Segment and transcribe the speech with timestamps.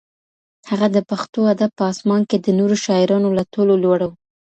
[0.69, 4.11] هغه د پښتو ادب په اسمان کې د نورو شاعرانو له ټولو لوړ و.